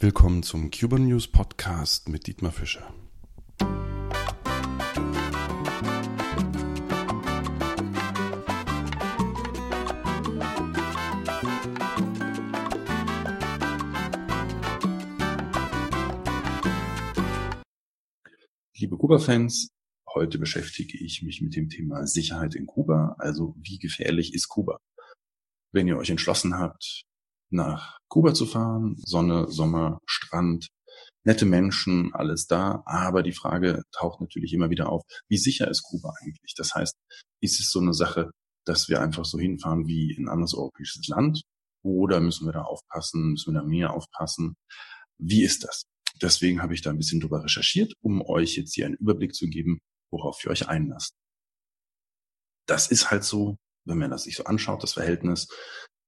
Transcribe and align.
Willkommen 0.00 0.44
zum 0.44 0.70
Cuban 0.70 1.08
News 1.08 1.26
Podcast 1.26 2.08
mit 2.08 2.28
Dietmar 2.28 2.52
Fischer. 2.52 2.94
Liebe 18.76 18.96
Kuba-Fans, 18.96 19.70
heute 20.14 20.38
beschäftige 20.38 20.96
ich 21.04 21.22
mich 21.24 21.42
mit 21.42 21.56
dem 21.56 21.68
Thema 21.68 22.06
Sicherheit 22.06 22.54
in 22.54 22.66
Kuba, 22.66 23.16
also 23.18 23.56
wie 23.58 23.80
gefährlich 23.80 24.32
ist 24.32 24.46
Kuba? 24.46 24.78
Wenn 25.72 25.88
ihr 25.88 25.96
euch 25.96 26.10
entschlossen 26.10 26.54
habt, 26.54 27.07
nach 27.50 27.98
Kuba 28.08 28.34
zu 28.34 28.46
fahren. 28.46 28.96
Sonne, 29.04 29.48
Sommer, 29.48 29.98
Strand, 30.06 30.68
nette 31.24 31.46
Menschen, 31.46 32.14
alles 32.14 32.46
da. 32.46 32.82
Aber 32.86 33.22
die 33.22 33.32
Frage 33.32 33.82
taucht 33.92 34.20
natürlich 34.20 34.52
immer 34.52 34.70
wieder 34.70 34.90
auf, 34.90 35.02
wie 35.28 35.38
sicher 35.38 35.68
ist 35.68 35.82
Kuba 35.82 36.12
eigentlich? 36.20 36.54
Das 36.56 36.74
heißt, 36.74 36.94
ist 37.40 37.60
es 37.60 37.70
so 37.70 37.80
eine 37.80 37.94
Sache, 37.94 38.30
dass 38.64 38.88
wir 38.88 39.00
einfach 39.00 39.24
so 39.24 39.38
hinfahren 39.38 39.86
wie 39.86 40.14
in 40.14 40.24
ein 40.24 40.32
anderes 40.32 40.54
europäisches 40.54 41.06
Land? 41.08 41.42
Oder 41.82 42.20
müssen 42.20 42.46
wir 42.46 42.52
da 42.52 42.62
aufpassen? 42.62 43.30
Müssen 43.30 43.54
wir 43.54 43.60
da 43.60 43.66
mehr 43.66 43.94
aufpassen? 43.94 44.56
Wie 45.18 45.42
ist 45.42 45.64
das? 45.64 45.84
Deswegen 46.20 46.60
habe 46.62 46.74
ich 46.74 46.82
da 46.82 46.90
ein 46.90 46.98
bisschen 46.98 47.20
drüber 47.20 47.44
recherchiert, 47.44 47.94
um 48.00 48.22
euch 48.22 48.56
jetzt 48.56 48.74
hier 48.74 48.86
einen 48.86 48.96
Überblick 48.96 49.34
zu 49.34 49.46
geben, 49.46 49.78
worauf 50.10 50.42
ihr 50.44 50.50
euch 50.50 50.68
einlasst. 50.68 51.14
Das 52.66 52.90
ist 52.90 53.10
halt 53.10 53.24
so, 53.24 53.56
wenn 53.86 53.98
man 53.98 54.10
das 54.10 54.24
sich 54.24 54.36
so 54.36 54.44
anschaut, 54.44 54.82
das 54.82 54.94
Verhältnis 54.94 55.48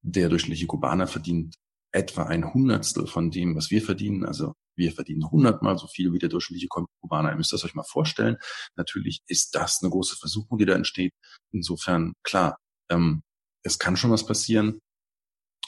der 0.01 0.29
durchschnittliche 0.29 0.67
Kubaner 0.67 1.07
verdient 1.07 1.55
etwa 1.93 2.23
ein 2.23 2.53
Hundertstel 2.53 3.07
von 3.07 3.31
dem, 3.31 3.55
was 3.55 3.69
wir 3.69 3.81
verdienen. 3.81 4.25
Also 4.25 4.53
wir 4.75 4.91
verdienen 4.93 5.29
hundertmal 5.29 5.77
so 5.77 5.87
viel 5.87 6.13
wie 6.13 6.19
der 6.19 6.29
durchschnittliche 6.29 6.69
Kubaner. 7.01 7.31
Ihr 7.31 7.35
müsst 7.35 7.53
das 7.53 7.63
euch 7.65 7.75
mal 7.75 7.83
vorstellen. 7.83 8.37
Natürlich 8.75 9.21
ist 9.27 9.55
das 9.55 9.79
eine 9.81 9.91
große 9.91 10.15
Versuchung, 10.15 10.57
die 10.57 10.65
da 10.65 10.73
entsteht. 10.73 11.13
Insofern, 11.51 12.13
klar, 12.23 12.57
ähm, 12.89 13.21
es 13.63 13.77
kann 13.79 13.97
schon 13.97 14.11
was 14.11 14.25
passieren. 14.25 14.79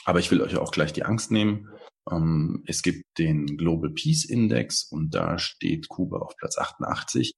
Aber 0.05 0.19
ich 0.19 0.31
will 0.31 0.41
euch 0.41 0.55
auch 0.57 0.71
gleich 0.71 0.93
die 0.93 1.03
Angst 1.03 1.31
nehmen. 1.31 1.69
Ähm, 2.09 2.63
es 2.67 2.81
gibt 2.81 3.03
den 3.17 3.57
Global 3.57 3.91
Peace 3.91 4.25
Index 4.25 4.83
und 4.83 5.13
da 5.13 5.37
steht 5.37 5.87
Kuba 5.87 6.19
auf 6.19 6.35
Platz 6.37 6.57
88. 6.57 7.33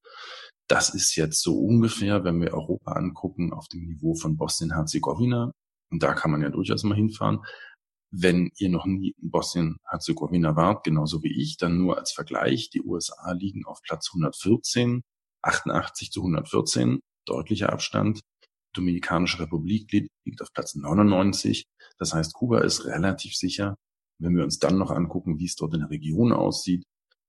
Das 0.67 0.89
ist 0.93 1.15
jetzt 1.15 1.41
so 1.41 1.59
ungefähr, 1.59 2.23
wenn 2.23 2.41
wir 2.41 2.53
Europa 2.53 2.93
angucken, 2.93 3.53
auf 3.53 3.67
dem 3.67 3.85
Niveau 3.85 4.15
von 4.15 4.37
Bosnien-Herzegowina. 4.37 5.51
Und 5.91 6.03
da 6.03 6.13
kann 6.13 6.31
man 6.31 6.41
ja 6.41 6.49
durchaus 6.49 6.83
mal 6.83 6.95
hinfahren. 6.95 7.39
Wenn 8.11 8.51
ihr 8.57 8.69
noch 8.69 8.85
nie 8.85 9.13
in 9.21 9.31
Bosnien-Herzegowina 9.31 10.55
wart, 10.55 10.83
genauso 10.83 11.23
wie 11.23 11.41
ich, 11.41 11.57
dann 11.57 11.77
nur 11.77 11.97
als 11.97 12.13
Vergleich. 12.13 12.69
Die 12.69 12.81
USA 12.81 13.31
liegen 13.33 13.65
auf 13.65 13.81
Platz 13.81 14.09
114, 14.13 15.01
88 15.41 16.11
zu 16.11 16.21
114, 16.21 16.99
deutlicher 17.25 17.73
Abstand. 17.73 18.21
Dominikanische 18.73 19.39
Republik 19.39 19.91
liegt 19.91 20.41
auf 20.41 20.51
Platz 20.53 20.75
99. 20.75 21.65
Das 21.97 22.13
heißt, 22.13 22.33
Kuba 22.33 22.61
ist 22.61 22.85
relativ 22.85 23.35
sicher. 23.35 23.75
Wenn 24.19 24.35
wir 24.35 24.43
uns 24.43 24.59
dann 24.59 24.77
noch 24.77 24.91
angucken, 24.91 25.39
wie 25.39 25.45
es 25.45 25.55
dort 25.55 25.73
in 25.73 25.81
der 25.81 25.89
Region 25.89 26.31
aussieht, 26.31 26.83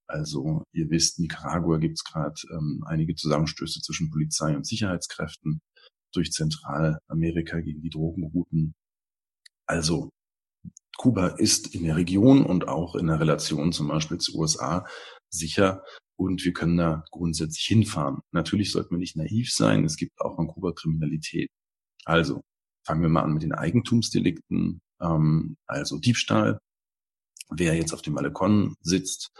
also 0.07 0.63
ihr 0.71 0.89
wisst, 0.89 1.19
Nicaragua 1.19 1.77
gibt 1.77 1.97
es 1.97 2.03
gerade 2.03 2.35
ähm, 2.51 2.83
einige 2.85 3.15
Zusammenstöße 3.15 3.81
zwischen 3.81 4.09
Polizei 4.09 4.55
und 4.55 4.65
Sicherheitskräften 4.65 5.59
durch 6.13 6.31
Zentralamerika 6.31 7.59
gegen 7.59 7.81
die 7.81 7.89
Drogenrouten. 7.89 8.75
Also 9.65 10.09
Kuba 10.97 11.27
ist 11.27 11.75
in 11.75 11.83
der 11.83 11.95
Region 11.95 12.45
und 12.45 12.67
auch 12.67 12.95
in 12.95 13.07
der 13.07 13.19
Relation 13.19 13.71
zum 13.71 13.87
Beispiel 13.87 14.17
zu 14.17 14.37
USA 14.37 14.85
sicher 15.29 15.83
und 16.17 16.43
wir 16.43 16.53
können 16.53 16.77
da 16.77 17.03
grundsätzlich 17.11 17.65
hinfahren. 17.65 18.21
Natürlich 18.31 18.71
sollten 18.71 18.91
wir 18.91 18.97
nicht 18.97 19.15
naiv 19.15 19.51
sein. 19.53 19.85
Es 19.85 19.97
gibt 19.97 20.19
auch 20.19 20.39
in 20.39 20.47
Kuba 20.47 20.71
Kriminalität. 20.71 21.49
Also 22.05 22.41
fangen 22.85 23.03
wir 23.03 23.09
mal 23.09 23.21
an 23.21 23.33
mit 23.33 23.43
den 23.43 23.53
Eigentumsdelikten, 23.53 24.81
ähm, 24.99 25.57
also 25.67 25.99
Diebstahl. 25.99 26.59
Wer 27.49 27.75
jetzt 27.75 27.93
auf 27.93 28.01
dem 28.01 28.15
Balkon 28.15 28.75
sitzt 28.81 29.31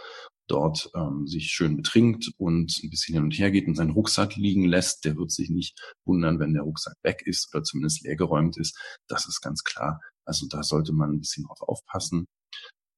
dort 0.48 0.90
ähm, 0.96 1.28
sich 1.28 1.52
schön 1.52 1.78
betrinkt 1.78 2.32
und 2.38 2.80
ein 2.84 2.90
bisschen 2.90 3.16
hin 3.16 3.24
und 3.24 3.38
her 3.38 3.52
geht 3.52 3.68
und 3.68 3.76
seinen 3.76 3.92
Rucksack 3.92 4.36
liegen 4.36 4.66
lässt, 4.66 5.06
der 5.06 5.18
wird 5.18 5.32
sich 5.32 5.50
nicht 5.50 5.80
wundern, 6.06 6.40
wenn 6.40 6.54
der 6.54 6.64
Rucksack 6.64 6.96
weg 7.04 7.22
ist 7.26 7.54
oder 7.54 7.64
zumindest 7.64 8.04
leergeräumt 8.04 8.58
ist. 8.58 8.80
Das 9.08 9.28
ist 9.28 9.42
ganz 9.42 9.64
klar. 9.64 10.02
Also 10.26 10.48
da 10.48 10.64
sollte 10.64 10.94
man 10.94 11.12
ein 11.12 11.20
bisschen 11.20 11.46
drauf 11.46 11.62
aufpassen. 11.62 12.26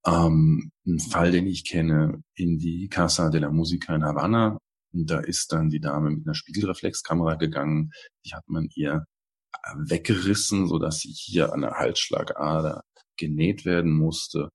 Ähm, 0.05 0.71
ein 0.85 0.99
Fall, 0.99 1.31
den 1.31 1.47
ich 1.47 1.65
kenne, 1.65 2.21
in 2.35 2.57
die 2.57 2.87
Casa 2.87 3.29
de 3.29 3.41
la 3.41 3.51
Musica 3.51 3.95
in 3.95 4.03
Havanna. 4.03 4.57
Da 4.91 5.19
ist 5.19 5.51
dann 5.51 5.69
die 5.69 5.79
Dame 5.79 6.11
mit 6.11 6.25
einer 6.25 6.35
Spiegelreflexkamera 6.35 7.35
gegangen. 7.35 7.91
Die 8.25 8.33
hat 8.33 8.47
man 8.47 8.69
ihr 8.75 9.05
weggerissen, 9.75 10.67
so 10.67 10.79
dass 10.79 10.99
sie 10.99 11.11
hier 11.11 11.53
an 11.53 11.61
der 11.61 11.71
Halsschlagader 11.71 12.83
genäht 13.17 13.65
werden 13.65 13.91
musste 13.91 14.49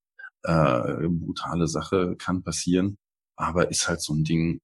äh, 0.45 1.09
brutale 1.09 1.67
Sache 1.67 2.17
kann 2.17 2.43
passieren, 2.43 2.97
aber 3.37 3.71
ist 3.71 3.89
halt 3.89 4.01
so 4.01 4.15
ein 4.15 4.25
Ding, 4.25 4.61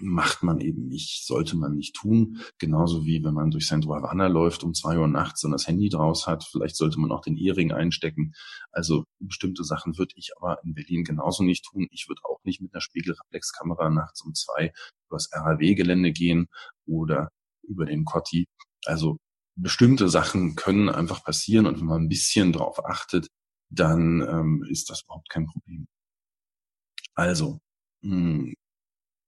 macht 0.00 0.42
man 0.42 0.60
eben 0.60 0.88
nicht, 0.88 1.26
sollte 1.26 1.56
man 1.56 1.74
nicht 1.74 1.94
tun. 1.96 2.38
Genauso 2.58 3.04
wie 3.04 3.24
wenn 3.24 3.34
man 3.34 3.50
durch 3.50 3.66
Centro 3.66 3.94
Havana 3.94 4.26
läuft 4.28 4.62
um 4.62 4.74
zwei 4.74 4.98
Uhr 4.98 5.08
nachts 5.08 5.44
und 5.44 5.52
das 5.52 5.66
Handy 5.66 5.88
draus 5.88 6.26
hat, 6.26 6.44
vielleicht 6.44 6.76
sollte 6.76 7.00
man 7.00 7.10
auch 7.10 7.22
den 7.22 7.36
Ehering 7.36 7.72
einstecken. 7.72 8.34
Also 8.70 9.04
bestimmte 9.18 9.64
Sachen 9.64 9.98
würde 9.98 10.14
ich 10.16 10.30
aber 10.36 10.62
in 10.64 10.74
Berlin 10.74 11.04
genauso 11.04 11.42
nicht 11.42 11.64
tun. 11.64 11.88
Ich 11.90 12.08
würde 12.08 12.22
auch 12.24 12.38
nicht 12.44 12.60
mit 12.60 12.72
einer 12.74 12.80
Spiegelreflexkamera 12.80 13.90
nachts 13.90 14.22
um 14.22 14.34
zwei 14.34 14.72
übers 15.08 15.30
RAW-Gelände 15.32 16.12
gehen 16.12 16.48
oder 16.86 17.30
über 17.62 17.86
den 17.86 18.04
Cotti. 18.04 18.46
Also 18.84 19.18
bestimmte 19.56 20.08
Sachen 20.08 20.54
können 20.54 20.88
einfach 20.88 21.24
passieren 21.24 21.66
und 21.66 21.80
wenn 21.80 21.86
man 21.86 22.02
ein 22.02 22.08
bisschen 22.08 22.52
drauf 22.52 22.84
achtet, 22.84 23.28
dann 23.70 24.20
ähm, 24.20 24.64
ist 24.68 24.90
das 24.90 25.02
überhaupt 25.02 25.28
kein 25.28 25.46
Problem. 25.46 25.86
Also, 27.14 27.60
mh, 28.02 28.14
hm, 28.14 28.54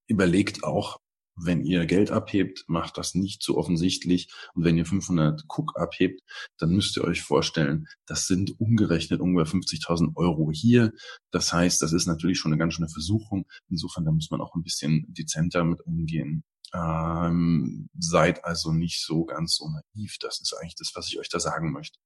überlegt 0.09 0.65
auch, 0.65 0.99
wenn 1.43 1.65
ihr 1.65 1.87
Geld 1.87 2.11
abhebt, 2.11 2.65
macht 2.67 2.99
das 2.99 3.15
nicht 3.15 3.43
so 3.43 3.57
offensichtlich. 3.57 4.33
Und 4.55 4.65
wenn 4.65 4.77
ihr 4.77 4.87
500 4.87 5.45
Cook 5.49 5.79
abhebt, 5.79 6.21
dann 6.59 6.71
müsst 6.71 6.97
ihr 6.97 7.05
euch 7.05 7.23
vorstellen, 7.23 7.87
das 8.07 8.27
sind 8.27 8.61
umgerechnet 8.61 9.21
ungefähr 9.21 9.59
50.000 9.59 10.17
Euro 10.17 10.51
hier. 10.53 10.93
Das 11.31 11.53
heißt, 11.53 11.81
das 11.83 11.93
ist 11.93 12.07
natürlich 12.07 12.39
schon 12.39 12.53
eine 12.53 12.59
ganz 12.59 12.75
schöne 12.75 12.89
Versuchung. 12.89 13.47
Insofern, 13.69 14.05
da 14.05 14.13
muss 14.13 14.31
man 14.31 14.41
auch 14.41 14.55
ein 14.55 14.63
bisschen 14.63 15.07
dezenter 15.09 15.65
mit 15.65 15.81
umgehen. 15.83 16.45
Ähm, 16.73 17.89
seid 17.99 18.45
also 18.45 18.73
nicht 18.73 19.05
so 19.05 19.25
ganz 19.25 19.57
so 19.57 19.69
naiv. 19.69 20.17
Das 20.21 20.41
ist 20.41 20.55
eigentlich 20.55 20.77
das, 20.77 20.93
was 20.95 21.09
ich 21.09 21.19
euch 21.19 21.29
da 21.29 21.41
sagen 21.41 21.73
möchte. 21.73 21.99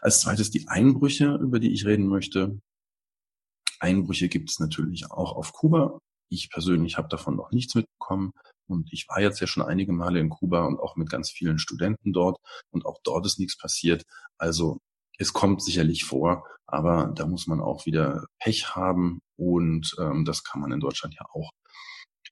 Als 0.00 0.20
zweites 0.20 0.50
die 0.50 0.68
Einbrüche, 0.68 1.34
über 1.36 1.58
die 1.58 1.72
ich 1.72 1.86
reden 1.86 2.08
möchte. 2.08 2.60
Einbrüche 3.80 4.28
gibt 4.28 4.50
es 4.50 4.60
natürlich 4.60 5.10
auch 5.10 5.32
auf 5.32 5.52
Kuba. 5.52 5.98
Ich 6.30 6.50
persönlich 6.50 6.96
habe 6.96 7.08
davon 7.08 7.36
noch 7.36 7.50
nichts 7.50 7.74
mitbekommen. 7.74 8.32
Und 8.66 8.92
ich 8.92 9.06
war 9.08 9.20
jetzt 9.20 9.40
ja 9.40 9.46
schon 9.46 9.62
einige 9.62 9.92
Male 9.92 10.20
in 10.20 10.30
Kuba 10.30 10.64
und 10.66 10.80
auch 10.80 10.96
mit 10.96 11.10
ganz 11.10 11.30
vielen 11.30 11.58
Studenten 11.58 12.12
dort. 12.12 12.38
Und 12.70 12.86
auch 12.86 12.98
dort 13.04 13.26
ist 13.26 13.38
nichts 13.38 13.58
passiert. 13.58 14.04
Also 14.38 14.78
es 15.18 15.32
kommt 15.32 15.62
sicherlich 15.62 16.04
vor, 16.04 16.46
aber 16.66 17.12
da 17.14 17.26
muss 17.26 17.46
man 17.46 17.60
auch 17.60 17.86
wieder 17.86 18.26
Pech 18.40 18.74
haben. 18.74 19.20
Und 19.36 19.94
ähm, 19.98 20.24
das 20.24 20.44
kann 20.44 20.60
man 20.60 20.72
in 20.72 20.80
Deutschland 20.80 21.14
ja 21.14 21.26
auch. 21.32 21.50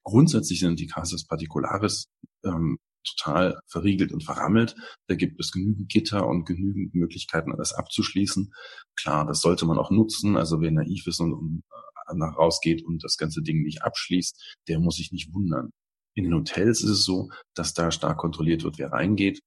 Grundsätzlich 0.04 0.60
sind 0.60 0.80
die 0.80 0.86
Casas 0.86 1.26
Particulares 1.26 2.06
ähm, 2.44 2.78
total 3.04 3.60
verriegelt 3.66 4.12
und 4.12 4.24
verrammelt. 4.24 4.74
Da 5.08 5.14
gibt 5.14 5.40
es 5.40 5.52
genügend 5.52 5.88
Gitter 5.88 6.26
und 6.26 6.44
genügend 6.44 6.94
Möglichkeiten, 6.94 7.52
das 7.56 7.72
abzuschließen. 7.72 8.52
Klar, 8.96 9.26
das 9.26 9.40
sollte 9.40 9.66
man 9.66 9.78
auch 9.78 9.90
nutzen. 9.90 10.36
Also 10.36 10.60
wer 10.60 10.70
naiv 10.70 11.06
ist 11.06 11.20
und, 11.20 11.32
und 11.32 11.62
äh, 12.08 12.14
nach 12.16 12.36
rausgeht 12.36 12.84
und 12.84 13.04
das 13.04 13.16
ganze 13.16 13.42
Ding 13.42 13.62
nicht 13.62 13.82
abschließt, 13.82 14.58
der 14.68 14.78
muss 14.78 14.96
sich 14.96 15.12
nicht 15.12 15.32
wundern. 15.34 15.70
In 16.14 16.24
den 16.24 16.34
Hotels 16.34 16.82
ist 16.82 16.90
es 16.90 17.04
so, 17.04 17.30
dass 17.54 17.74
da 17.74 17.90
stark 17.90 18.18
kontrolliert 18.18 18.64
wird, 18.64 18.78
wer 18.78 18.92
reingeht. 18.92 19.40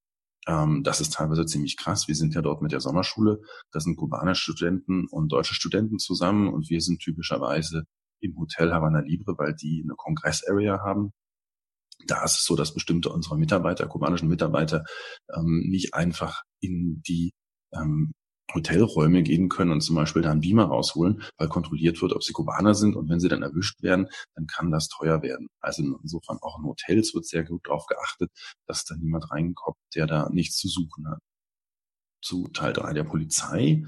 Ähm, 0.48 0.84
das 0.84 1.02
ist 1.02 1.14
teilweise 1.14 1.46
ziemlich 1.46 1.78
krass. 1.78 2.08
Wir 2.08 2.16
sind 2.16 2.34
ja 2.34 2.42
dort 2.42 2.62
mit 2.62 2.72
der 2.72 2.80
Sommerschule. 2.80 3.42
Da 3.72 3.80
sind 3.80 3.98
kubanische 3.98 4.54
Studenten 4.54 5.08
und 5.08 5.32
deutsche 5.32 5.56
Studenten 5.56 6.00
zusammen 6.00 6.48
und 6.52 6.70
wir 6.70 6.82
sind 6.82 7.00
typischerweise 7.02 7.84
im 8.22 8.36
Hotel 8.38 8.74
Havana 8.74 9.02
Libre, 9.02 9.36
weil 9.38 9.54
die 9.56 9.82
eine 9.84 9.96
Kongress-Area 9.96 10.80
haben 10.80 11.12
da 12.06 12.24
ist 12.24 12.40
es 12.40 12.46
so, 12.46 12.56
dass 12.56 12.74
bestimmte 12.74 13.10
unserer 13.10 13.38
Mitarbeiter, 13.38 13.88
kubanischen 13.88 14.30
Mitarbeiter, 14.30 14.84
ähm, 15.36 15.64
nicht 15.68 15.94
einfach 15.94 16.44
in 16.60 17.02
die 17.08 17.34
ähm, 17.74 18.14
Hotelräume 18.54 19.24
gehen 19.24 19.50
können 19.50 19.72
und 19.72 19.82
zum 19.82 19.96
Beispiel 19.96 20.22
da 20.22 20.32
einen 20.32 20.42
Beamer 20.42 20.66
rausholen, 20.66 21.24
weil 21.38 21.48
kontrolliert 21.48 22.02
wird, 22.02 22.14
ob 22.14 22.24
sie 22.24 22.34
Kubaner 22.34 22.76
sind 22.76 22.96
und 22.96 23.10
wenn 23.10 23.20
sie 23.20 23.28
dann 23.28 23.42
erwischt 23.42 23.82
werden, 23.82 24.08
dann 24.36 24.48
kann 24.48 24.72
das 24.72 24.88
teuer 24.88 25.22
werden. 25.24 25.48
Also 25.60 25.84
insofern 26.02 26.38
auch 26.42 26.60
in 26.60 26.66
Hotels 26.66 27.14
wird 27.14 27.26
sehr 27.26 27.44
gut 27.44 27.68
darauf 27.68 27.88
geachtet, 27.88 28.32
dass 28.68 28.86
da 28.86 28.96
niemand 28.96 29.32
reinkommt, 29.32 29.78
der 29.96 30.06
da 30.06 30.30
nichts 30.30 30.58
zu 30.58 30.68
suchen 30.68 31.08
hat. 31.10 31.20
Zu 32.22 32.48
Teil 32.50 32.74
3 32.74 32.94
der 32.94 33.04
Polizei. 33.04 33.84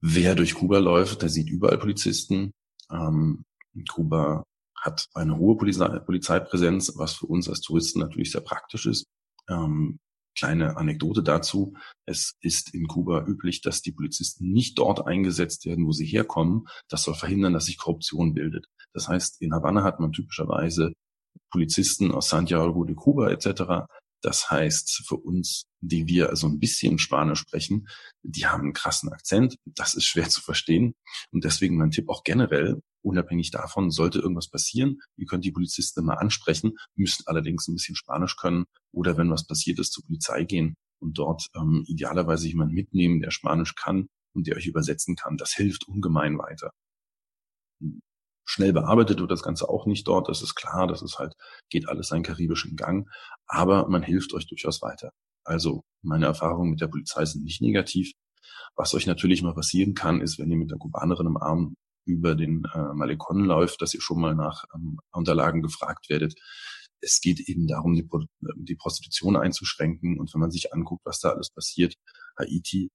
Wer 0.00 0.34
durch 0.34 0.54
Kuba 0.54 0.78
läuft, 0.78 1.22
der 1.22 1.28
sieht 1.28 1.48
überall 1.48 1.78
Polizisten. 1.78 2.52
Ähm, 2.90 3.44
Kuba 3.90 4.44
hat 4.82 5.08
eine 5.14 5.38
hohe 5.38 5.56
Polizei 5.56 5.98
Polizeipräsenz, 6.00 6.92
was 6.96 7.14
für 7.14 7.26
uns 7.26 7.48
als 7.48 7.60
Touristen 7.60 8.00
natürlich 8.00 8.32
sehr 8.32 8.40
praktisch 8.40 8.86
ist. 8.86 9.06
Ähm, 9.48 9.98
kleine 10.36 10.76
Anekdote 10.76 11.22
dazu. 11.22 11.74
Es 12.06 12.34
ist 12.40 12.74
in 12.74 12.86
Kuba 12.86 13.24
üblich, 13.26 13.60
dass 13.60 13.82
die 13.82 13.92
Polizisten 13.92 14.50
nicht 14.50 14.78
dort 14.78 15.06
eingesetzt 15.06 15.66
werden, 15.66 15.86
wo 15.86 15.92
sie 15.92 16.06
herkommen. 16.06 16.66
Das 16.88 17.04
soll 17.04 17.14
verhindern, 17.14 17.52
dass 17.52 17.66
sich 17.66 17.78
Korruption 17.78 18.34
bildet. 18.34 18.66
Das 18.92 19.08
heißt, 19.08 19.40
in 19.40 19.54
Havanna 19.54 19.82
hat 19.84 20.00
man 20.00 20.12
typischerweise 20.12 20.92
Polizisten 21.50 22.12
aus 22.12 22.28
Santiago 22.28 22.84
de 22.84 22.94
Cuba 22.94 23.30
etc., 23.30 23.86
das 24.22 24.52
heißt, 24.52 25.02
für 25.06 25.16
uns, 25.16 25.66
die 25.80 26.06
wir 26.06 26.28
also 26.28 26.46
ein 26.46 26.60
bisschen 26.60 26.98
Spanisch 26.98 27.40
sprechen, 27.40 27.88
die 28.22 28.46
haben 28.46 28.62
einen 28.62 28.72
krassen 28.72 29.12
Akzent. 29.12 29.56
Das 29.64 29.94
ist 29.94 30.04
schwer 30.04 30.28
zu 30.28 30.40
verstehen. 30.40 30.94
Und 31.32 31.44
deswegen 31.44 31.76
mein 31.76 31.90
Tipp 31.90 32.08
auch 32.08 32.22
generell, 32.22 32.80
unabhängig 33.02 33.50
davon, 33.50 33.90
sollte 33.90 34.20
irgendwas 34.20 34.48
passieren, 34.48 35.00
ihr 35.16 35.26
könnt 35.26 35.44
die 35.44 35.52
Polizisten 35.52 36.00
immer 36.00 36.20
ansprechen, 36.20 36.76
müsst 36.94 37.28
allerdings 37.28 37.68
ein 37.68 37.74
bisschen 37.74 37.96
Spanisch 37.96 38.36
können 38.36 38.64
oder 38.92 39.16
wenn 39.16 39.30
was 39.30 39.46
passiert 39.46 39.78
ist, 39.78 39.92
zur 39.92 40.04
Polizei 40.04 40.44
gehen 40.44 40.74
und 41.00 41.18
dort 41.18 41.48
ähm, 41.54 41.84
idealerweise 41.86 42.48
jemand 42.48 42.72
mitnehmen, 42.72 43.20
der 43.20 43.30
Spanisch 43.30 43.74
kann 43.74 44.08
und 44.34 44.46
der 44.46 44.56
euch 44.56 44.66
übersetzen 44.66 45.16
kann. 45.16 45.36
Das 45.36 45.52
hilft 45.52 45.86
ungemein 45.88 46.38
weiter. 46.38 46.70
Schnell 48.44 48.72
bearbeitet 48.72 49.20
wird 49.20 49.30
das 49.30 49.42
Ganze 49.42 49.68
auch 49.68 49.86
nicht 49.86 50.06
dort, 50.06 50.28
das 50.28 50.42
ist 50.42 50.54
klar, 50.54 50.86
das 50.86 51.02
ist 51.02 51.18
halt, 51.18 51.34
geht 51.70 51.88
alles 51.88 52.08
seinen 52.08 52.22
karibischen 52.22 52.76
Gang, 52.76 53.08
aber 53.46 53.88
man 53.88 54.02
hilft 54.02 54.32
euch 54.34 54.46
durchaus 54.46 54.82
weiter. 54.82 55.10
Also 55.44 55.82
meine 56.02 56.26
Erfahrungen 56.26 56.70
mit 56.70 56.80
der 56.80 56.88
Polizei 56.88 57.24
sind 57.24 57.44
nicht 57.44 57.60
negativ. 57.60 58.12
Was 58.76 58.94
euch 58.94 59.06
natürlich 59.06 59.42
mal 59.42 59.54
passieren 59.54 59.94
kann, 59.94 60.20
ist, 60.20 60.38
wenn 60.38 60.50
ihr 60.50 60.56
mit 60.56 60.70
der 60.70 60.78
Kubanerin 60.78 61.26
im 61.26 61.36
Arm 61.36 61.74
über 62.04 62.34
den 62.34 62.64
äh, 62.74 62.92
Malecon 62.94 63.44
läuft, 63.44 63.82
dass 63.82 63.94
ihr 63.94 64.00
schon 64.00 64.20
mal 64.20 64.34
nach 64.34 64.64
ähm, 64.74 64.98
Unterlagen 65.12 65.62
gefragt 65.62 66.08
werdet. 66.08 66.34
Es 67.00 67.20
geht 67.20 67.40
eben 67.40 67.66
darum, 67.66 67.94
die, 67.94 68.08
die 68.56 68.76
Prostitution 68.76 69.36
einzuschränken. 69.36 70.18
Und 70.20 70.32
wenn 70.32 70.40
man 70.40 70.50
sich 70.50 70.72
anguckt, 70.72 71.04
was 71.04 71.20
da 71.20 71.30
alles 71.30 71.50
passiert, 71.50 71.94
Haiti, 72.38 72.90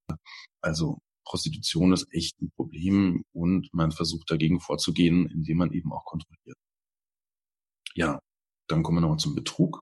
also 0.61 0.99
Prostitution 1.25 1.91
ist 1.91 2.07
echt 2.11 2.41
ein 2.41 2.51
Problem 2.55 3.23
und 3.33 3.67
man 3.73 3.91
versucht 3.91 4.31
dagegen 4.31 4.59
vorzugehen, 4.61 5.29
indem 5.29 5.57
man 5.57 5.73
eben 5.73 5.91
auch 5.91 6.05
kontrolliert. 6.05 6.57
Ja, 7.95 8.19
dann 8.69 8.83
kommen 8.83 8.97
wir 8.97 9.01
nochmal 9.01 9.19
zum 9.19 9.35
Betrug. 9.35 9.81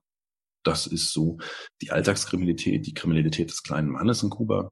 Das 0.64 0.88
ist 0.88 1.12
so 1.12 1.38
die 1.82 1.92
Alltagskriminalität, 1.92 2.86
die 2.86 2.94
Kriminalität 2.94 3.50
des 3.50 3.62
kleinen 3.62 3.90
Mannes 3.90 4.22
in 4.22 4.30
Kuba. 4.30 4.70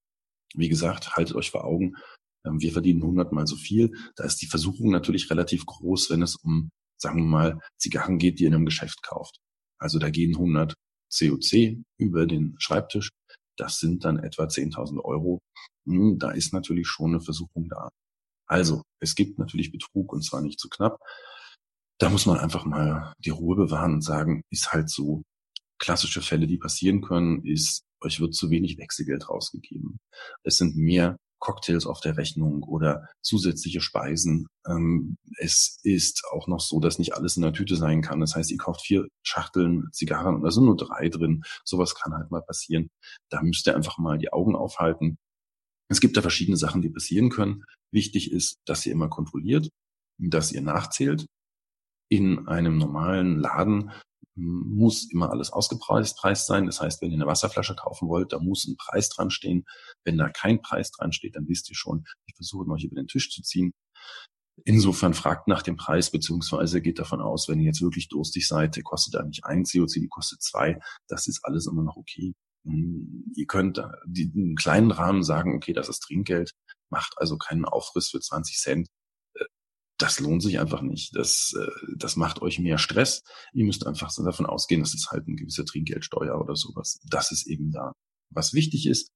Wie 0.55 0.69
gesagt, 0.69 1.17
haltet 1.17 1.37
euch 1.37 1.51
vor 1.51 1.65
Augen, 1.65 1.95
wir 2.45 2.73
verdienen 2.73 3.03
hundertmal 3.03 3.47
so 3.47 3.57
viel. 3.57 3.93
Da 4.17 4.25
ist 4.25 4.43
die 4.43 4.47
Versuchung 4.47 4.91
natürlich 4.91 5.31
relativ 5.31 5.67
groß, 5.67 6.11
wenn 6.11 6.23
es 6.23 6.37
um, 6.37 6.71
sagen 6.99 7.21
wir 7.21 7.27
mal, 7.27 7.61
Zigarren 7.79 8.19
geht, 8.19 8.39
die 8.39 8.45
ihr 8.45 8.49
in 8.49 8.55
einem 8.55 8.67
Geschäft 8.67 9.03
kauft. 9.03 9.39
Also 9.79 9.99
da 9.99 10.11
gehen 10.11 10.35
100 10.35 10.75
COC 11.17 11.85
über 11.99 12.27
den 12.27 12.55
Schreibtisch. 12.59 13.11
Das 13.57 13.79
sind 13.79 14.05
dann 14.05 14.19
etwa 14.19 14.45
10.000 14.45 15.03
Euro. 15.05 15.41
Hm, 15.87 16.19
da 16.19 16.31
ist 16.31 16.53
natürlich 16.53 16.89
schon 16.89 17.11
eine 17.11 17.21
Versuchung 17.21 17.69
da. 17.69 17.89
Also, 18.47 18.83
es 19.01 19.15
gibt 19.15 19.39
natürlich 19.39 19.73
Betrug 19.73 20.13
und 20.13 20.23
zwar 20.23 20.43
nicht 20.43 20.61
zu 20.61 20.69
knapp. 20.69 20.99
Da 21.99 22.11
muss 22.11 22.27
man 22.27 22.39
einfach 22.39 22.65
mal 22.65 23.13
die 23.19 23.31
Ruhe 23.31 23.57
bewahren 23.57 23.95
und 23.95 24.03
sagen, 24.03 24.43
ist 24.51 24.73
halt 24.73 24.91
so. 24.91 25.23
Klassische 25.79 26.23
Fälle, 26.23 26.47
die 26.47 26.59
passieren 26.59 27.03
können, 27.03 27.45
ist, 27.45 27.83
euch 28.01 28.21
wird 28.21 28.35
zu 28.35 28.51
wenig 28.51 28.79
Wechselgeld 28.79 29.29
rausgegeben. 29.29 29.99
Es 30.45 30.57
sind 30.57 30.77
mehr 30.77 31.17
Cocktails 31.39 31.87
auf 31.87 32.01
der 32.01 32.17
Rechnung 32.17 32.63
oder 32.63 33.09
zusätzliche 33.23 33.81
Speisen. 33.81 34.47
Ähm, 34.67 35.17
es 35.39 35.79
ist 35.83 36.23
auch 36.33 36.47
noch 36.47 36.61
so, 36.61 36.81
dass 36.81 36.99
nicht 36.99 37.15
alles 37.15 37.37
in 37.37 37.43
der 37.43 37.53
Tüte 37.53 37.77
sein 37.77 38.03
kann. 38.03 38.21
Das 38.21 38.35
heißt, 38.35 38.51
ihr 38.51 38.59
kauft 38.59 38.83
vier 38.83 39.07
Schachteln 39.23 39.89
Zigarren 39.93 40.37
und 40.37 40.43
da 40.43 40.51
sind 40.51 40.65
nur 40.65 40.77
drei 40.77 41.09
drin. 41.09 41.43
Sowas 41.65 41.95
kann 41.95 42.15
halt 42.15 42.31
mal 42.31 42.43
passieren. 42.43 42.91
Da 43.31 43.43
müsst 43.43 43.67
ihr 43.67 43.77
einfach 43.77 43.99
mal 43.99 44.19
die 44.19 44.33
Augen 44.33 44.57
aufhalten. 44.57 45.19
Es 45.89 46.01
gibt 46.01 46.17
da 46.17 46.23
verschiedene 46.23 46.57
Sachen, 46.57 46.83
die 46.83 46.91
passieren 46.91 47.29
können. 47.29 47.65
Wichtig 47.93 48.33
ist, 48.33 48.57
dass 48.65 48.87
ihr 48.87 48.93
immer 48.93 49.09
kontrolliert, 49.09 49.69
dass 50.19 50.53
ihr 50.53 50.63
nachzählt. 50.63 51.27
In 52.11 52.49
einem 52.49 52.79
normalen 52.79 53.39
Laden 53.39 53.91
muss 54.37 55.11
immer 55.11 55.31
alles 55.31 55.51
ausgepreist 55.51 56.47
sein. 56.47 56.67
Das 56.67 56.81
heißt, 56.81 57.01
wenn 57.01 57.11
ihr 57.11 57.17
eine 57.17 57.27
Wasserflasche 57.27 57.75
kaufen 57.75 58.09
wollt, 58.09 58.33
da 58.33 58.39
muss 58.39 58.67
ein 58.67 58.77
Preis 58.77 59.09
dran 59.09 59.31
stehen. 59.31 59.65
Wenn 60.05 60.19
da 60.19 60.29
kein 60.29 60.61
Preis 60.61 60.91
dran 60.91 61.13
steht, 61.13 61.37
dann 61.37 61.49
wisst 61.49 61.71
ihr 61.71 61.77
schon, 61.77 62.05
die 62.29 62.35
versuchen 62.35 62.71
euch 62.73 62.85
über 62.85 62.97
den 62.97 63.07
Tisch 63.07 63.31
zu 63.31 63.43
ziehen. 63.43 63.73
Insofern 64.65 65.15
fragt 65.15 65.49
nach 65.49 65.63
dem 65.63 65.77
Preis, 65.77 66.11
beziehungsweise 66.11 66.81
geht 66.81 66.99
davon 66.99 67.21
aus, 67.21 67.49
wenn 67.49 67.59
ihr 67.59 67.67
jetzt 67.67 67.83
wirklich 67.83 68.09
durstig 68.09 68.47
seid, 68.47 68.77
der 68.77 68.85
kostet 68.85 69.15
da 69.15 69.25
nicht 69.25 69.45
ein 69.45 69.65
COC, 69.65 69.95
die 69.95 70.09
kostet 70.09 70.43
zwei. 70.43 70.79
Das 71.09 71.27
ist 71.27 71.41
alles 71.45 71.67
immer 71.67 71.83
noch 71.83 71.97
okay. 71.97 72.35
Hm, 72.65 73.33
ihr 73.35 73.47
könnt 73.47 73.79
einen 73.79 74.55
kleinen 74.57 74.91
Rahmen 74.91 75.25
sagen, 75.25 75.55
okay, 75.55 75.73
das 75.73 75.89
ist 75.89 76.01
Trinkgeld, 76.01 76.53
macht 76.91 77.15
also 77.17 77.37
keinen 77.37 77.65
Aufriss 77.65 78.11
für 78.11 78.21
20 78.21 78.57
Cent 78.57 78.89
das 80.05 80.21
lohnt 80.21 80.43
sich 80.43 80.61
einfach 80.61 80.83
nicht. 80.83 81.17
Das, 81.17 81.55
äh, 81.59 81.95
das 81.97 82.17
macht 82.17 82.43
euch 82.43 82.59
mehr 82.59 82.77
Stress. 82.77 83.23
Ihr 83.55 83.65
müsst 83.65 83.87
einfach 83.87 84.15
davon 84.15 84.45
ausgehen, 84.45 84.83
dass 84.83 84.93
es 84.93 85.09
halt 85.11 85.27
eine 85.27 85.37
gewisse 85.37 85.65
Trinkgeldsteuer 85.65 86.39
oder 86.39 86.57
sowas. 86.57 87.01
Das 87.09 87.33
ist 87.33 87.47
eben 87.47 87.73
da. 87.73 87.93
Was 88.29 88.53
wichtig 88.53 88.87
ist, 88.87 89.13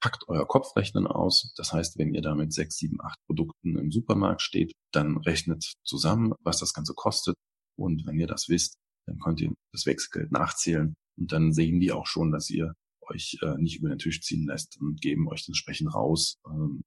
packt 0.00 0.26
euer 0.28 0.46
Kopfrechnen 0.48 1.06
aus. 1.06 1.52
Das 1.56 1.74
heißt, 1.74 1.98
wenn 1.98 2.14
ihr 2.14 2.22
da 2.22 2.34
mit 2.34 2.54
sechs, 2.54 2.76
sieben, 2.76 3.02
acht 3.02 3.18
Produkten 3.26 3.76
im 3.76 3.90
Supermarkt 3.90 4.40
steht, 4.40 4.72
dann 4.92 5.18
rechnet 5.18 5.74
zusammen, 5.84 6.32
was 6.40 6.58
das 6.58 6.72
Ganze 6.72 6.94
kostet. 6.94 7.36
Und 7.76 8.06
wenn 8.06 8.18
ihr 8.18 8.26
das 8.26 8.48
wisst, 8.48 8.76
dann 9.06 9.18
könnt 9.18 9.42
ihr 9.42 9.52
das 9.72 9.84
Wechselgeld 9.84 10.32
nachzählen. 10.32 10.94
Und 11.18 11.32
dann 11.32 11.52
sehen 11.52 11.80
die 11.80 11.92
auch 11.92 12.06
schon, 12.06 12.32
dass 12.32 12.48
ihr 12.48 12.72
euch 13.02 13.36
äh, 13.42 13.58
nicht 13.58 13.80
über 13.80 13.90
den 13.90 13.98
Tisch 13.98 14.22
ziehen 14.22 14.46
lässt 14.46 14.80
und 14.80 15.02
geben 15.02 15.28
euch 15.28 15.44
entsprechend 15.48 15.94
raus. 15.94 16.38
Ähm, 16.48 16.82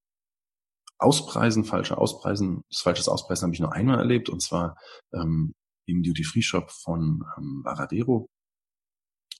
Auspreisen, 0.99 1.63
falsche 1.63 1.97
Auspreisen, 1.97 2.63
das 2.69 2.81
falsches 2.81 3.07
Auspreisen 3.07 3.45
habe 3.45 3.53
ich 3.53 3.59
nur 3.59 3.73
einmal 3.73 3.99
erlebt 3.99 4.29
und 4.29 4.41
zwar 4.41 4.75
ähm, 5.13 5.53
im 5.85 6.03
Duty-Free-Shop 6.03 6.71
von 6.71 7.23
ähm, 7.37 7.61
Varadero. 7.63 8.29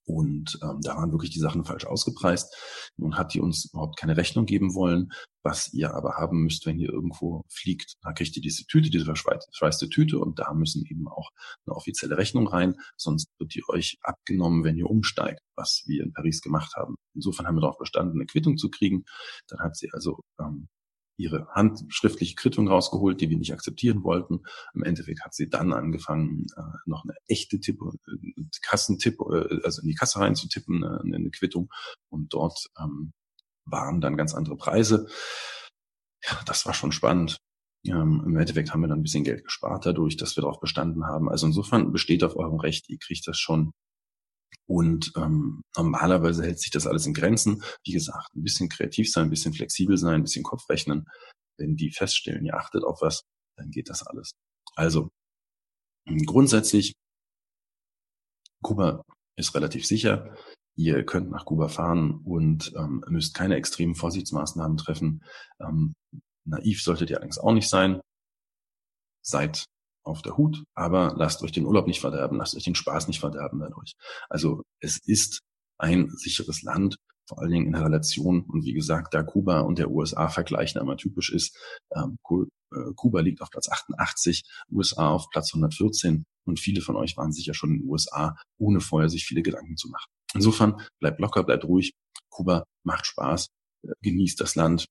Und 0.08 0.58
ähm, 0.64 0.80
da 0.82 0.96
waren 0.96 1.12
wirklich 1.12 1.32
die 1.32 1.40
Sachen 1.40 1.66
falsch 1.66 1.86
ausgepreist. 1.86 2.56
Nun 2.96 3.18
hat 3.18 3.34
die 3.34 3.42
uns 3.42 3.66
überhaupt 3.66 4.00
keine 4.00 4.16
Rechnung 4.16 4.46
geben 4.46 4.74
wollen. 4.74 5.10
Was 5.44 5.74
ihr 5.74 5.94
aber 5.94 6.16
haben 6.16 6.44
müsst, 6.44 6.66
wenn 6.66 6.80
ihr 6.80 6.90
irgendwo 6.90 7.44
fliegt, 7.50 7.96
da 8.02 8.14
kriegt 8.14 8.36
ihr 8.38 8.42
diese 8.42 8.66
Tüte, 8.66 8.90
diese 8.90 9.04
verschweißte 9.06 9.90
Tüte 9.90 10.20
und 10.20 10.40
da 10.40 10.54
müssen 10.54 10.86
eben 10.86 11.10
auch 11.10 11.32
eine 11.66 11.76
offizielle 11.76 12.18
Rechnung 12.18 12.48
rein. 12.48 12.76
Sonst 12.96 13.28
wird 13.38 13.54
die 13.54 13.64
euch 13.68 13.98
abgenommen, 14.02 14.64
wenn 14.64 14.78
ihr 14.78 14.90
umsteigt, 14.90 15.42
was 15.58 15.84
wir 15.88 16.04
in 16.04 16.14
Paris 16.14 16.42
gemacht 16.42 16.76
haben. 16.78 16.96
Insofern 17.14 17.46
haben 17.46 17.56
wir 17.56 17.62
darauf 17.62 17.78
bestanden, 17.78 18.14
eine 18.14 18.26
Quittung 18.26 18.58
zu 18.58 18.70
kriegen. 18.70 19.04
Dann 19.48 19.60
hat 19.60 19.76
sie 19.76 19.90
also 19.92 20.22
ähm, 20.40 20.70
ihre 21.18 21.48
handschriftliche 21.50 22.36
Quittung 22.36 22.68
rausgeholt, 22.68 23.20
die 23.20 23.30
wir 23.30 23.38
nicht 23.38 23.54
akzeptieren 23.54 24.04
wollten. 24.04 24.42
Im 24.74 24.84
Endeffekt 24.84 25.24
hat 25.24 25.34
sie 25.34 25.50
dann 25.50 25.74
angefangen, 25.74 26.46
äh, 26.56 26.62
noch 26.86 27.04
eine 27.04 27.16
echte 27.28 27.60
Tipp, 27.60 27.82
äh, 27.82 28.44
Kassentipp, 28.62 29.20
äh, 29.22 29.60
also 29.64 29.82
in 29.82 29.88
die 29.88 29.96
Kasse 29.96 30.20
reinzutippen, 30.20 30.84
äh, 30.84 31.16
eine 31.16 31.32
Quittung. 31.32 31.70
Und 32.10 32.34
dort 32.34 32.68
ähm, 32.80 33.14
waren 33.66 34.00
dann 34.00 34.18
ganz 34.18 34.34
andere 34.34 34.56
Preise. 34.56 35.08
Ja, 36.24 36.40
das 36.46 36.66
war 36.66 36.74
schon 36.74 36.92
spannend. 36.92 37.38
Ähm, 37.86 38.24
Im 38.26 38.38
Endeffekt 38.38 38.74
haben 38.74 38.82
wir 38.82 38.88
dann 38.88 39.00
ein 39.00 39.04
bisschen 39.04 39.24
Geld 39.24 39.44
gespart 39.44 39.86
dadurch, 39.86 40.18
dass 40.18 40.36
wir 40.36 40.42
darauf 40.42 40.60
bestanden 40.60 41.06
haben. 41.06 41.30
Also 41.30 41.48
insofern 41.48 41.92
besteht 41.92 42.24
auf 42.24 42.36
eurem 42.36 42.60
Recht, 42.60 42.90
ihr 42.90 42.98
kriegt 43.00 43.28
das 43.28 43.40
schon 43.40 43.72
und 44.68 45.14
ähm, 45.16 45.62
normalerweise 45.76 46.44
hält 46.44 46.60
sich 46.60 46.72
das 46.72 46.88
alles 46.88 47.06
in 47.06 47.14
Grenzen. 47.14 47.64
Wie 47.86 47.94
gesagt, 47.94 48.36
ein 48.36 48.44
bisschen 48.44 48.70
kreativ 48.70 49.12
sein, 49.12 49.28
ein 49.28 49.30
bisschen 49.30 49.54
flexibel 49.54 49.98
sein, 49.98 50.16
ein 50.16 50.24
bisschen 50.24 50.44
Kopf 50.44 50.70
rechnen. 50.70 51.06
Wenn 51.58 51.76
die 51.76 51.92
feststellen, 51.92 52.46
ihr 52.46 52.56
achtet 52.56 52.84
auf 52.84 53.02
was, 53.02 53.24
dann 53.58 53.72
geht 53.72 53.90
das 53.90 54.06
alles. 54.06 54.32
Also 54.76 55.10
grundsätzlich, 56.26 56.94
Kuba 58.62 59.04
ist 59.38 59.56
relativ 59.56 59.86
sicher. 59.86 60.36
Ihr 60.76 61.06
könnt 61.06 61.32
nach 61.32 61.46
Kuba 61.46 61.70
fahren 61.70 62.22
und 62.24 62.74
ähm, 62.78 63.04
müsst 63.08 63.34
keine 63.34 63.56
extremen 63.56 63.96
Vorsichtsmaßnahmen 63.96 64.78
treffen. 64.78 65.24
Ähm, 65.60 65.94
naiv 66.46 66.84
solltet 66.84 67.10
ihr 67.10 67.18
allerdings 67.18 67.40
auch 67.40 67.54
nicht 67.54 67.70
sein. 67.70 68.02
Seid 69.26 69.66
auf 70.08 70.22
der 70.22 70.38
Hut, 70.38 70.64
aber 70.76 71.14
lasst 71.18 71.44
euch 71.44 71.52
den 71.52 71.66
Urlaub 71.66 71.88
nicht 71.88 72.02
verderben, 72.02 72.38
lasst 72.38 72.56
euch 72.56 72.64
den 72.64 72.76
Spaß 72.76 73.08
nicht 73.08 73.20
verderben 73.20 73.60
dadurch. 73.60 73.94
Also 74.30 74.64
es 74.80 75.00
ist 75.06 75.42
ein 75.78 76.10
sicheres 76.10 76.64
Land, 76.64 76.98
vor 77.28 77.40
allen 77.40 77.52
Dingen 77.52 77.68
in 77.68 77.74
der 77.74 77.86
Relation. 77.86 78.42
Und 78.42 78.64
wie 78.64 78.74
gesagt, 78.74 79.14
da 79.14 79.24
Kuba 79.24 79.62
und 79.62 79.80
der 79.80 79.92
USA 79.92 80.30
vergleichen 80.30 80.80
einmal 80.80 80.98
typisch 80.98 81.32
ist, 81.32 81.58
ähm, 81.96 82.18
äh, 82.74 82.94
Kuba 82.96 83.20
liegt 83.20 83.42
auf 83.42 83.50
Platz 83.50 83.70
88, 83.70 84.44
USA 84.72 85.10
auf 85.10 85.30
Platz 85.30 85.54
114 85.54 86.24
und 86.46 86.60
viele 86.60 86.82
von 86.82 86.96
euch 86.96 87.18
waren 87.18 87.32
sicher 87.32 87.54
schon 87.54 87.72
in 87.72 87.80
den 87.80 87.90
USA, 87.90 88.38
ohne 88.58 88.80
vorher 88.80 89.10
sich 89.10 89.26
viele 89.26 89.42
Gedanken 89.42 89.78
zu 89.78 89.90
machen. 89.90 90.08
Insofern 90.34 90.82
bleibt 91.00 91.20
locker, 91.20 91.44
bleibt 91.44 91.66
ruhig. 91.66 91.94
Kuba 92.30 92.64
macht 92.84 93.06
Spaß, 93.06 93.48
äh, 93.84 93.92
genießt 94.02 94.40
das 94.40 94.56
Land 94.56 94.86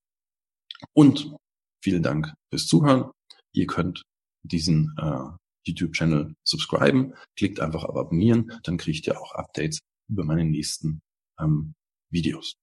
und 0.93 1.35
vielen 1.83 2.03
Dank 2.03 2.33
fürs 2.51 2.67
Zuhören. 2.67 3.11
Ihr 3.53 3.65
könnt 3.65 4.03
diesen 4.43 4.95
äh, 4.97 5.29
YouTube-Channel 5.65 6.35
subscriben, 6.43 7.13
klickt 7.35 7.59
einfach 7.59 7.83
auf 7.83 7.95
Abonnieren, 7.95 8.51
dann 8.63 8.77
kriegt 8.77 9.07
ihr 9.07 9.19
auch 9.19 9.33
Updates 9.33 9.79
über 10.09 10.23
meine 10.23 10.45
nächsten 10.45 11.01
ähm, 11.39 11.73
Videos. 12.09 12.55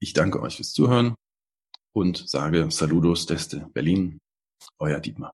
Ich 0.00 0.12
danke 0.12 0.40
euch 0.40 0.56
fürs 0.56 0.72
Zuhören 0.72 1.14
und 1.94 2.28
sage 2.28 2.70
Saludos 2.70 3.26
desde 3.26 3.68
Berlin, 3.72 4.18
euer 4.78 5.00
Dietmar. 5.00 5.32